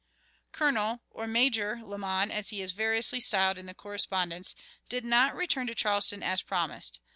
[0.51, 4.55] Colonel, or Major, Lamon, as he is variously styled in the correspondence,
[4.89, 6.99] did not return to Charleston, as promised.